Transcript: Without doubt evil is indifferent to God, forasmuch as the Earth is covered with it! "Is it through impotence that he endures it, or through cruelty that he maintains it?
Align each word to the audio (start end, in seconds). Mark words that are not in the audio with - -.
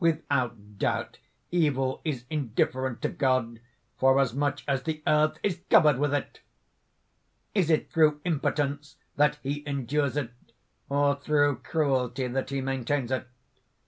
Without 0.03 0.79
doubt 0.79 1.19
evil 1.51 2.01
is 2.03 2.25
indifferent 2.27 3.03
to 3.03 3.09
God, 3.09 3.59
forasmuch 3.99 4.61
as 4.67 4.81
the 4.81 5.03
Earth 5.05 5.37
is 5.43 5.61
covered 5.69 5.99
with 5.99 6.11
it! 6.11 6.39
"Is 7.53 7.69
it 7.69 7.91
through 7.91 8.19
impotence 8.25 8.95
that 9.17 9.37
he 9.43 9.61
endures 9.67 10.17
it, 10.17 10.31
or 10.89 11.15
through 11.21 11.57
cruelty 11.57 12.25
that 12.25 12.49
he 12.49 12.61
maintains 12.61 13.11
it? 13.11 13.27